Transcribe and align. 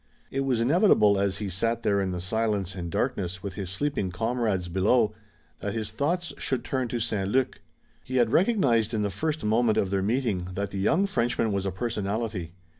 It 0.31 0.39
was 0.39 0.59
inevitable 0.59 1.19
as 1.19 1.37
he 1.37 1.47
sat 1.47 1.83
there 1.83 2.01
in 2.01 2.09
the 2.09 2.19
silence 2.19 2.73
and 2.73 2.89
darkness 2.89 3.43
with 3.43 3.53
his 3.53 3.69
sleeping 3.69 4.09
comrades 4.09 4.67
below 4.67 5.13
that 5.59 5.75
his 5.75 5.91
thoughts 5.91 6.33
should 6.39 6.63
turn 6.65 6.87
to 6.87 6.99
St. 6.99 7.29
Luc. 7.29 7.61
He 8.03 8.15
had 8.15 8.31
recognized 8.31 8.95
in 8.95 9.03
the 9.03 9.11
first 9.11 9.45
moment 9.45 9.77
of 9.77 9.91
their 9.91 10.01
meeting 10.01 10.47
that 10.55 10.71
the 10.71 10.79
young 10.79 11.05
Frenchman 11.05 11.51
was 11.51 11.67
a 11.67 11.71
personality. 11.71 12.51